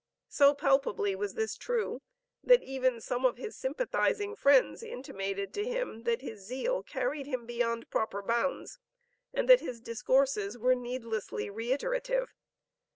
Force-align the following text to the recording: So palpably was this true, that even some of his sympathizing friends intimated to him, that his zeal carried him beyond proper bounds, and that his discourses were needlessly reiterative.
So 0.29 0.55
palpably 0.55 1.15
was 1.15 1.35
this 1.35 1.55
true, 1.55 2.01
that 2.43 2.63
even 2.63 2.99
some 3.01 3.23
of 3.23 3.37
his 3.37 3.55
sympathizing 3.55 4.35
friends 4.35 4.81
intimated 4.81 5.53
to 5.53 5.63
him, 5.63 6.05
that 6.05 6.23
his 6.23 6.39
zeal 6.39 6.81
carried 6.81 7.27
him 7.27 7.45
beyond 7.45 7.91
proper 7.91 8.23
bounds, 8.23 8.79
and 9.31 9.47
that 9.47 9.59
his 9.59 9.79
discourses 9.79 10.57
were 10.57 10.73
needlessly 10.73 11.51
reiterative. 11.51 12.33